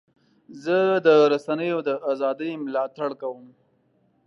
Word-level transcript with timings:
زه 0.63 0.77
د 1.05 1.07
رسنیو 1.33 1.79
د 1.87 1.89
ازادۍ 2.11 2.51
ملاتړ 2.65 3.09
کوم. 3.21 3.45